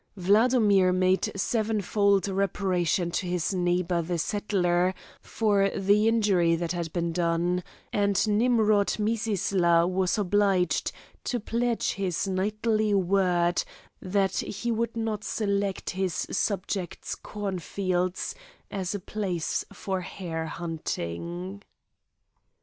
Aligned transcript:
Wladomir 0.17 0.91
made 0.91 1.31
seven 1.39 1.79
fold 1.79 2.27
reparation 2.27 3.11
to 3.11 3.27
his 3.27 3.53
neighbour 3.53 4.01
the 4.01 4.17
settler, 4.17 4.95
for 5.21 5.69
the 5.75 6.07
injury 6.07 6.55
that 6.55 6.71
had 6.71 6.91
been 6.91 7.13
done, 7.13 7.61
and 7.93 8.27
Nimrod 8.27 8.97
Mizisla 8.97 9.87
was 9.87 10.17
obliged 10.17 10.91
to 11.25 11.39
pledge 11.39 11.91
his 11.91 12.27
knightly 12.27 12.95
word 12.95 13.63
that 14.01 14.37
he 14.37 14.71
would 14.71 14.97
not 14.97 15.23
select 15.23 15.91
his 15.91 16.15
subject's 16.31 17.13
corn 17.13 17.59
fields 17.59 18.33
as 18.71 18.95
a 18.95 18.99
place 18.99 19.63
for 19.71 20.01
hare 20.01 20.47
hunting. 20.47 21.61